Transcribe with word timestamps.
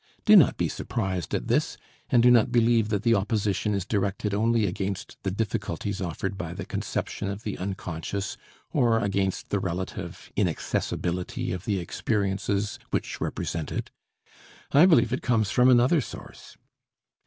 Do 0.25 0.35
not 0.35 0.57
be 0.57 0.67
surprised 0.67 1.35
at 1.35 1.47
this, 1.47 1.77
and 2.09 2.23
do 2.23 2.31
not 2.31 2.51
believe 2.51 2.89
that 2.89 3.03
the 3.03 3.13
opposition 3.13 3.75
is 3.75 3.85
directed 3.85 4.33
only 4.33 4.65
against 4.65 5.15
the 5.21 5.29
difficulties 5.29 6.01
offered 6.01 6.39
by 6.39 6.55
the 6.55 6.65
conception 6.65 7.29
of 7.29 7.43
the 7.43 7.55
unconscious 7.59 8.35
or 8.73 8.99
against 8.99 9.49
the 9.49 9.59
relative 9.59 10.31
inaccessibility 10.35 11.51
of 11.51 11.65
the 11.65 11.77
experiences 11.77 12.79
which 12.89 13.21
represent 13.21 13.71
it. 13.71 13.91
I 14.71 14.87
believe 14.87 15.13
it 15.13 15.21
comes 15.21 15.51
from 15.51 15.69
another 15.69 16.01
source. 16.01 16.57